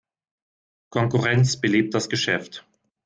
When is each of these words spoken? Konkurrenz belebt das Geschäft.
Konkurrenz 0.89 1.57
belebt 1.61 1.93
das 1.93 2.09
Geschäft. 2.09 2.65